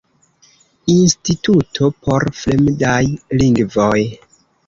[0.93, 3.01] Instituto por fremdaj
[3.43, 4.01] lingvoj.